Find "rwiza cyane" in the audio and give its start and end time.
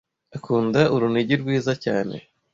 1.41-2.15